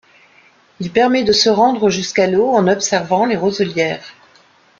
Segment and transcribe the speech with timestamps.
[0.79, 4.13] Il permet de se rendre jusqu'à l'eau en observant les roselières.